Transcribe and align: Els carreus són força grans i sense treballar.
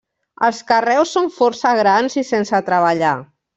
Els 0.45 0.61
carreus 0.71 1.11
són 1.17 1.29
força 1.37 1.75
grans 1.81 2.19
i 2.23 2.25
sense 2.33 2.65
treballar. 2.73 3.15